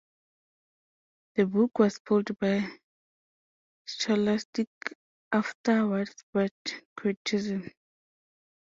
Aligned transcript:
The 1.35 1.45
book 1.45 1.77
was 1.77 1.99
pulled 1.99 2.35
by 2.39 2.67
Scholastic 3.85 4.67
after 5.31 5.87
widespread 5.89 6.53
criticism. 6.97 7.69